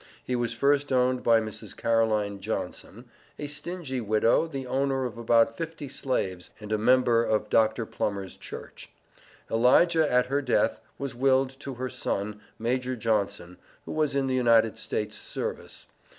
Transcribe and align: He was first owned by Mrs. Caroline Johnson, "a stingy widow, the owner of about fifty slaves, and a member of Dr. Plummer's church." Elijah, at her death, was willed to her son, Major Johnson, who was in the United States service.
He 0.23 0.35
was 0.35 0.51
first 0.51 0.91
owned 0.91 1.21
by 1.21 1.39
Mrs. 1.39 1.77
Caroline 1.77 2.39
Johnson, 2.39 3.05
"a 3.37 3.45
stingy 3.45 4.01
widow, 4.01 4.47
the 4.47 4.65
owner 4.65 5.05
of 5.05 5.15
about 5.15 5.55
fifty 5.55 5.87
slaves, 5.87 6.49
and 6.59 6.71
a 6.71 6.77
member 6.79 7.23
of 7.23 7.51
Dr. 7.51 7.85
Plummer's 7.85 8.35
church." 8.35 8.89
Elijah, 9.51 10.11
at 10.11 10.25
her 10.25 10.41
death, 10.41 10.79
was 10.97 11.13
willed 11.13 11.51
to 11.59 11.75
her 11.75 11.91
son, 11.91 12.41
Major 12.57 12.95
Johnson, 12.95 13.57
who 13.85 13.91
was 13.91 14.15
in 14.15 14.25
the 14.25 14.33
United 14.33 14.75
States 14.79 15.15
service. 15.15 15.85